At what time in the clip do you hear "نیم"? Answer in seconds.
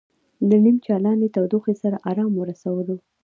0.63-0.77